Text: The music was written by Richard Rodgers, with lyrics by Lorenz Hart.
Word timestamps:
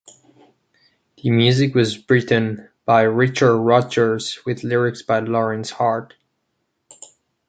The 1.21 1.29
music 1.29 1.75
was 1.75 2.09
written 2.09 2.67
by 2.85 3.03
Richard 3.03 3.55
Rodgers, 3.55 4.39
with 4.47 4.63
lyrics 4.63 5.03
by 5.03 5.19
Lorenz 5.19 5.69
Hart. 5.69 6.15